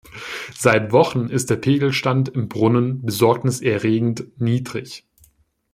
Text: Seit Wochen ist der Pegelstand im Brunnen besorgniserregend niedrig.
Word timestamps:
Seit 0.55 0.91
Wochen 0.93 1.27
ist 1.27 1.51
der 1.51 1.57
Pegelstand 1.57 2.27
im 2.29 2.47
Brunnen 2.49 3.03
besorgniserregend 3.05 4.41
niedrig. 4.41 5.05